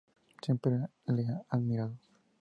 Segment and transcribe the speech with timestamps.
[0.41, 1.95] Siempre le he admirado.